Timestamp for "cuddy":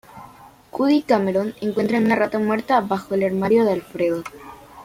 0.71-0.95